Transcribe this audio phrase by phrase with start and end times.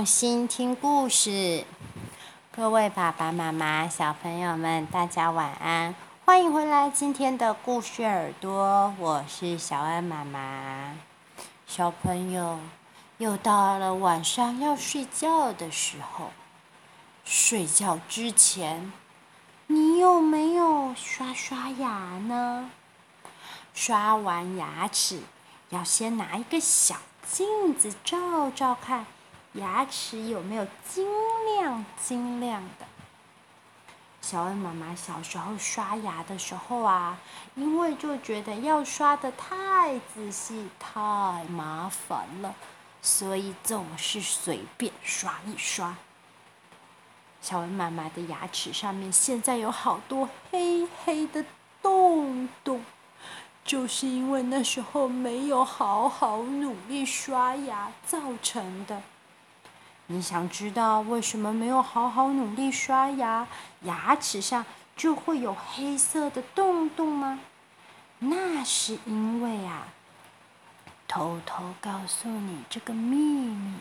[0.00, 1.62] 用心听故事。
[2.50, 5.94] 各位爸爸妈妈、小朋友们，大家晚安！
[6.24, 10.96] 欢迎回来今天的故事耳朵，我是小恩妈妈。
[11.66, 12.58] 小朋友，
[13.18, 16.30] 又到了晚上要睡觉的时候。
[17.22, 18.90] 睡觉之前，
[19.66, 22.70] 你有没有刷刷牙呢？
[23.74, 25.20] 刷完牙齿，
[25.68, 26.96] 要先拿一个小
[27.30, 29.04] 镜子照照看，
[29.54, 31.04] 牙齿有没有晶
[31.56, 32.86] 亮晶亮的。
[34.20, 37.18] 小恩妈妈小时候刷牙的时候啊，
[37.56, 42.54] 因为就觉得要刷的太仔细、太麻烦了，
[43.02, 45.96] 所以总是随便刷一刷。
[47.40, 51.44] 小恩妈妈的牙齿上面现在有好多黑黑的
[51.82, 52.84] 洞洞。
[53.62, 59.00] 就是因为那时候没有好好努力刷牙造成的。
[60.12, 63.46] 你想知道为什么没有好好努力刷牙，
[63.82, 67.38] 牙齿上就会有黑色的洞洞吗？
[68.18, 69.86] 那是因为啊，
[71.06, 73.74] 偷偷告诉你这个秘密，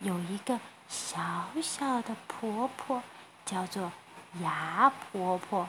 [0.00, 1.20] 有一个小
[1.62, 3.02] 小的婆婆，
[3.44, 3.92] 叫做
[4.40, 5.68] 牙婆婆，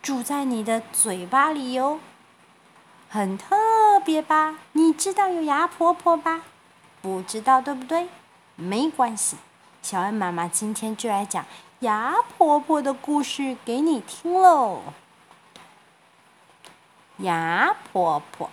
[0.00, 1.98] 住在你的嘴巴里哟。
[3.08, 3.56] 很特
[4.04, 4.60] 别吧？
[4.74, 6.42] 你知道有牙婆婆吧？
[7.02, 8.08] 不知道对不对？
[8.60, 9.36] 没关系，
[9.82, 11.46] 小恩妈妈今天就来讲
[11.78, 14.82] 牙婆婆的故事给你听喽。
[17.18, 18.50] 牙婆婆，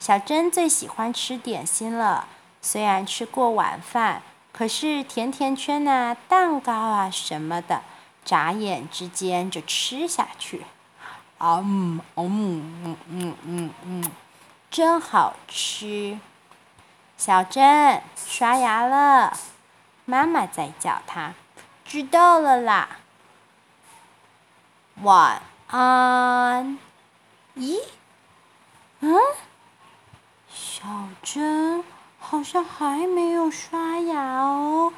[0.00, 2.26] 小珍最喜欢吃点心了。
[2.62, 7.82] 虽然吃过晚饭，可是甜甜圈啊、蛋糕啊什么的，
[8.24, 10.62] 眨眼之间就吃下去。
[11.36, 14.10] 啊嗯嗯嗯嗯嗯嗯，
[14.70, 16.18] 真好吃。
[17.18, 19.36] 小珍刷牙了，
[20.04, 21.34] 妈妈在叫她。
[21.84, 22.88] 知道了啦。
[25.02, 26.78] 晚安。
[27.56, 27.76] 咦？
[29.00, 29.16] 嗯？
[30.48, 30.84] 小
[31.22, 31.84] 珍
[32.20, 34.92] 好像还没有刷牙哦。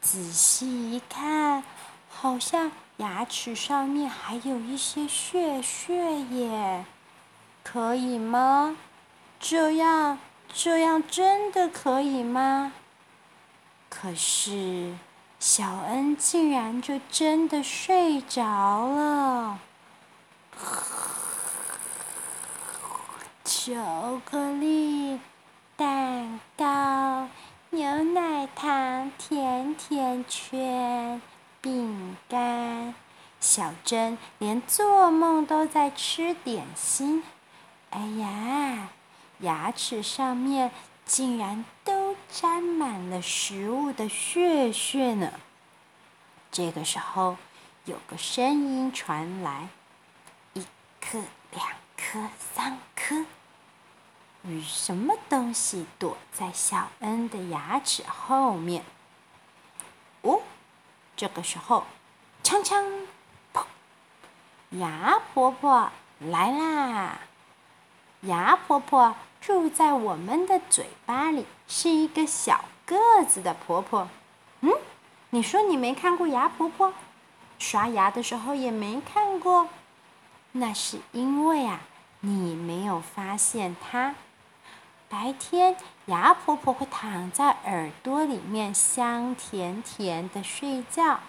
[0.00, 1.62] 仔细一看，
[2.10, 2.72] 好像。
[2.98, 6.84] 牙齿上面还有一些屑屑耶，
[7.64, 8.76] 可以吗？
[9.40, 10.16] 这样
[10.52, 12.72] 这样真的可以吗？
[13.88, 14.94] 可是
[15.38, 19.58] 小恩竟然就真的睡着了。
[23.44, 25.20] 巧克力、
[25.76, 27.28] 蛋糕、
[27.70, 31.20] 牛奶糖、甜甜圈。
[31.60, 32.94] 饼干，
[33.40, 37.22] 小珍连做梦都在吃点心。
[37.90, 38.88] 哎呀，
[39.40, 40.70] 牙齿上面
[41.04, 45.32] 竟然都沾满了食物的屑屑呢。
[46.50, 47.36] 这个时候，
[47.84, 49.68] 有个声音传来：
[50.52, 50.64] 一
[51.00, 51.22] 颗、
[51.52, 53.24] 两颗、三颗。
[54.42, 58.84] 有什么东西躲在小恩的牙齿后面？
[60.22, 60.40] 哦。
[61.16, 61.86] 这个时候，
[62.42, 62.84] 锵锵，
[63.52, 63.64] 砰！
[64.70, 67.20] 牙婆婆来啦！
[68.24, 72.96] 牙婆婆住在我们的嘴巴里，是一个小个
[73.28, 74.08] 子的婆婆。
[74.60, 74.72] 嗯，
[75.30, 76.92] 你说你没看过牙婆婆？
[77.58, 79.68] 刷牙的时候也没看过？
[80.52, 81.80] 那是因为啊，
[82.20, 84.14] 你没有发现她。
[85.08, 91.20] 白天，牙婆婆会躺在耳朵里面，香甜甜的睡觉。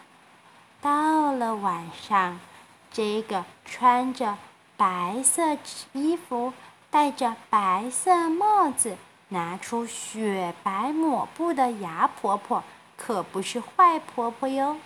[0.81, 2.39] 到了晚上，
[2.91, 4.37] 这个穿着
[4.77, 5.57] 白色
[5.93, 6.53] 衣服、
[6.95, 8.95] 戴着白色帽子、
[9.27, 12.63] 拿出雪白抹布的牙婆婆，
[12.95, 14.77] 可不是坏婆婆哟。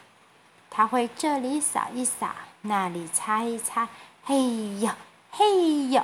[0.72, 3.88] 她会这里扫一扫，那里擦一擦，
[4.24, 4.92] 嘿呦，
[5.30, 6.04] 嘿呦。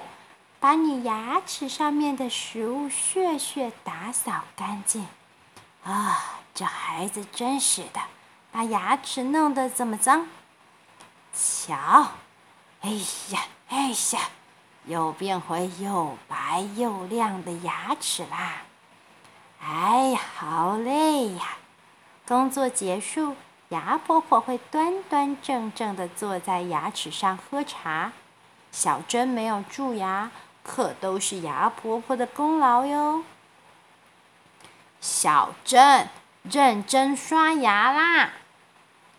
[0.59, 5.07] 把你牙齿上面的食物屑屑打扫干净。
[5.83, 7.99] 啊，这孩子真是的，
[8.51, 10.27] 把牙齿弄得这么脏。
[11.33, 12.11] 瞧，
[12.81, 12.91] 哎
[13.31, 14.29] 呀，哎呀，
[14.87, 18.63] 又变回又白又亮的牙齿啦。
[19.61, 21.57] 哎呀，好累呀！
[22.27, 23.35] 工作结束，
[23.69, 28.13] 牙婆婆会端端正正地坐在牙齿上喝茶。
[28.71, 30.31] 小珍没有蛀牙。
[30.67, 33.23] 可都是牙婆婆的功劳哟。
[34.99, 36.09] 小珍，
[36.41, 38.31] 认真刷牙啦！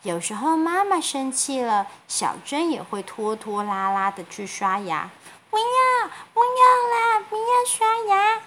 [0.02, 5.08] 有时候妈妈生气了，小珍也会拖拖拉拉的去刷牙。
[5.50, 6.48] 不要，不要
[6.90, 8.40] 啦，不要刷牙！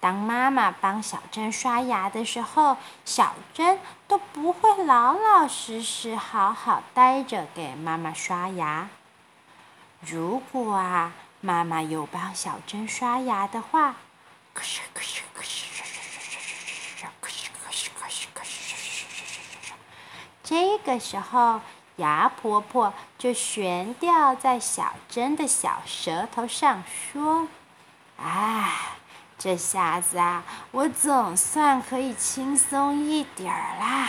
[0.00, 8.88] 当妈妈帮小珍刷牙的时候，小珍都不会老老实实好好待着给妈妈刷牙。
[10.00, 13.96] 如果啊，妈妈有帮小珍刷牙的话，
[14.52, 15.98] 可是可是可是可是
[17.20, 18.52] 可是可是可是可是可是，
[20.44, 21.60] 这个时候，
[21.98, 27.46] 牙婆婆就悬吊在小珍的小舌头上，说
[28.18, 28.72] ：“哎。”
[29.40, 30.42] 这下子啊，
[30.72, 34.08] 我总算可以轻松一点儿啦，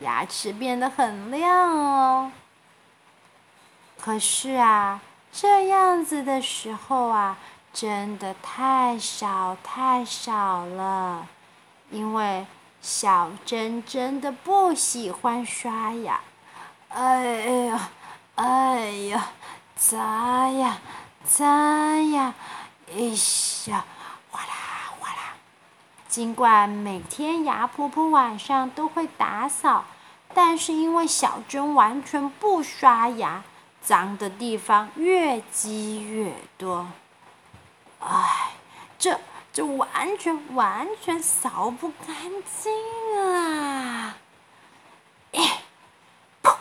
[0.00, 2.30] 牙齿变得很亮哦。
[3.98, 5.00] 可是啊，
[5.32, 7.38] 这样子的时候啊，
[7.72, 11.26] 真的太少太少了，
[11.90, 12.46] 因为
[12.82, 16.20] 小珍真的不喜欢刷牙。
[16.88, 17.24] 哎
[17.66, 17.90] 呀，
[18.36, 18.80] 哎
[19.10, 19.30] 呀，
[19.76, 20.78] 咋呀，
[21.24, 21.44] 咋
[21.98, 22.34] 呀，
[22.90, 23.14] 哎
[23.66, 23.84] 呀！
[26.08, 29.84] 尽管每天牙婆婆晚上都会打扫，
[30.32, 33.44] 但是因为小珍完全不刷牙，
[33.82, 36.86] 脏的地方越积越多。
[38.00, 38.52] 哎，
[38.98, 39.20] 这
[39.52, 42.16] 这完全完全扫不干
[42.62, 42.72] 净
[43.22, 44.16] 啊！
[45.32, 45.60] 哎，
[46.42, 46.56] 噗！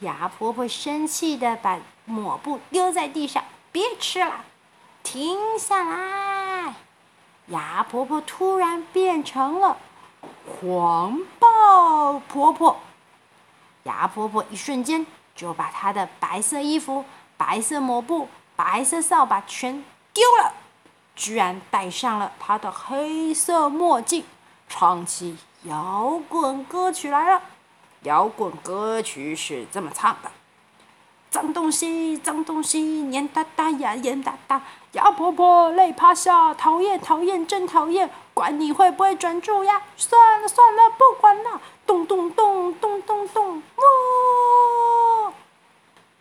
[0.00, 3.42] 牙婆婆生气地把抹布丢在地上，
[3.72, 4.44] 别吃了，
[5.02, 6.74] 停下来！
[7.48, 9.76] 牙婆婆突然变成了
[10.46, 12.76] 黄豹婆婆，
[13.84, 17.04] 牙婆婆一瞬间就把她的白色衣服、
[17.36, 20.52] 白色抹布、白色扫把全丢了，
[21.16, 24.24] 居然戴上了她的黑色墨镜，
[24.68, 27.42] 唱起摇滚歌曲来了。
[28.02, 30.30] 摇滚歌曲是这么唱的。
[31.30, 34.62] 脏东西，脏东西，黏哒哒呀，黏哒哒。
[34.92, 38.08] 牙婆婆泪趴下，讨厌讨厌，真讨厌！
[38.32, 41.60] 管你会不会转注呀，算了算了，不管了。
[41.86, 45.32] 咚咚咚咚咚咚，哇！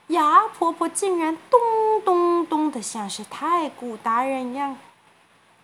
[0.07, 1.59] 牙婆婆竟然咚
[2.03, 4.75] 咚咚的，像是太鼓达人一样，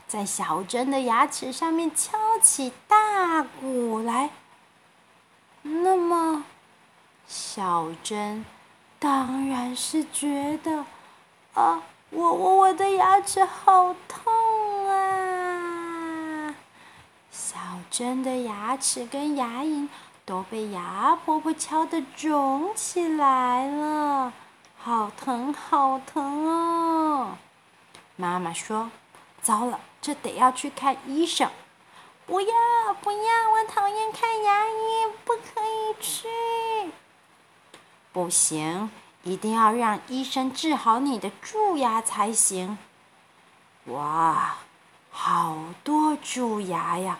[0.08, 4.30] 在小珍的牙齿上面敲起大鼓来。
[5.64, 6.44] 那么，
[7.28, 8.46] 小珍。
[9.00, 10.86] 当然是觉得，
[11.56, 16.56] 啊，我我我的牙齿好痛啊！
[17.30, 17.58] 小
[17.92, 19.90] 珍的牙齿跟牙龈
[20.24, 24.32] 都被牙婆婆敲得肿起来了，
[24.78, 27.38] 好疼好疼哦！
[28.16, 28.90] 妈妈说
[29.44, 31.50] ：“糟了，这得要去看医生。”
[32.26, 36.28] 不要不要，我讨厌看牙医，不可以去。
[38.12, 38.90] 不行，
[39.24, 42.78] 一定要让医生治好你的蛀牙才行。
[43.86, 44.56] 哇，
[45.12, 47.20] 好多蛀牙呀，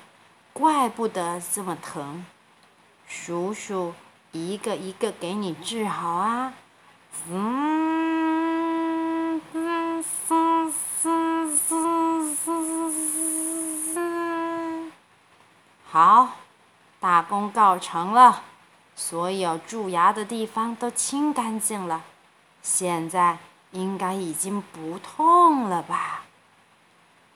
[0.54, 2.26] 怪不得这么疼。
[3.08, 3.94] 叔叔
[4.32, 6.54] 一个一个给你治好啊。
[7.30, 8.03] 嗯，
[15.94, 16.28] 好，
[17.00, 18.42] 大功告成了。
[18.96, 22.02] 所有蛀牙的地方都清干净了，
[22.64, 23.38] 现在
[23.74, 26.24] 应该已经不痛了吧？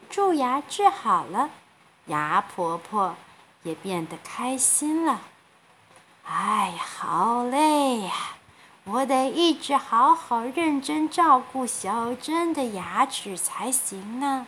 [0.10, 1.52] 蛀牙治好了，
[2.08, 3.16] 牙婆婆
[3.62, 5.22] 也变得开心了。
[6.26, 8.12] 哎，好累呀！
[8.86, 14.48] 我得一直好好认真照顾小珍的牙齿才行呢。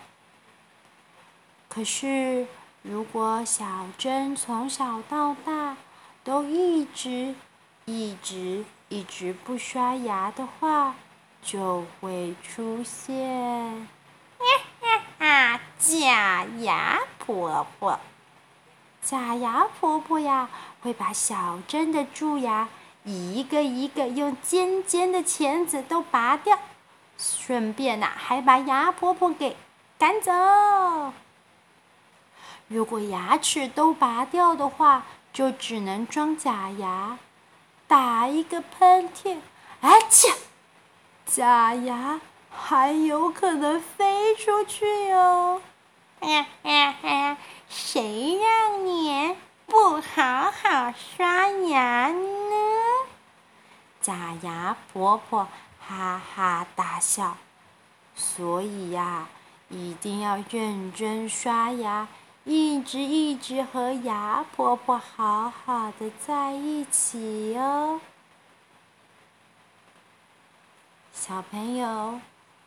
[1.67, 2.48] 可是，
[2.81, 3.65] 如果小
[3.98, 5.75] 珍从小到大，
[6.24, 7.36] 都一直、
[7.83, 10.95] 一直、一直不刷牙的话，
[11.43, 13.88] 就会出现，
[14.38, 14.45] 哈
[14.79, 18.00] 哈哈，假牙婆婆。
[19.01, 20.50] 假牙婆婆呀，
[20.81, 22.69] 会把小珍的蛀牙
[23.03, 26.57] 一个一个用尖尖的钳子都拔掉，
[27.17, 29.57] 顺便呐、还把牙婆婆给
[29.98, 30.31] 赶走。
[32.69, 37.17] 如果牙齿都拔掉的话，就只能装假牙，
[37.88, 39.39] 打一个喷嚏，
[39.81, 40.31] 啊切！
[41.25, 45.61] 假牙还有可能飞出去哟。
[46.21, 47.38] 呀呀呀！
[47.67, 49.35] 谁让你
[49.65, 52.55] 不好好刷牙呢？
[53.99, 55.47] 假牙婆婆
[55.79, 57.35] 哈哈大笑。
[58.15, 59.27] 所以呀，
[59.69, 62.07] 一定要认真刷牙。
[62.51, 68.01] 一直一直和牙婆婆好好的在一起哦，
[71.13, 72.20] 小朋友，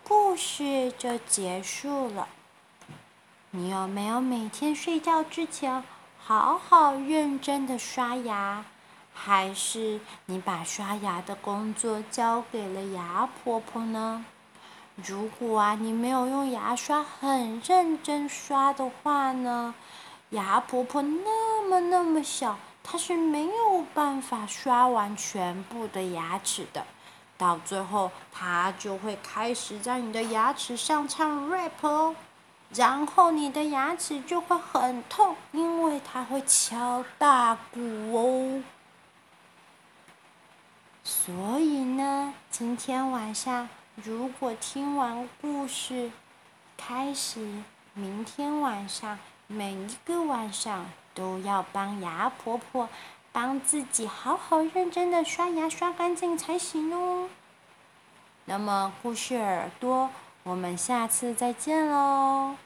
[0.04, 2.28] 故事就结束了。
[3.50, 5.82] 你有没有每天睡觉之前
[6.16, 8.64] 好好认真的刷牙？
[9.12, 14.24] 还是你把刷牙的工作交给了牙婆婆呢？
[14.96, 19.74] 如果啊，你没有用牙刷很认真刷的话呢，
[20.30, 26.84] 牙婆婆那么那么小，她是没有办法刷完全部的牙齿的。
[27.38, 32.14] 到最后，她就会开始在你的牙齿上唱 rap 哦。
[32.74, 37.80] 然后你的牙齿就会很痛，因为它会敲大鼓
[38.14, 38.62] 哦。
[41.02, 46.10] 所以呢，今天晚上如果听完故事，
[46.78, 47.46] 开始
[47.92, 52.88] 明天晚上每一个晚上都要帮牙婆婆
[53.32, 57.28] 帮自己好好认真的刷牙刷干净才行哦。
[58.46, 60.08] 那么故事耳朵，
[60.42, 62.56] 我们下次再见喽。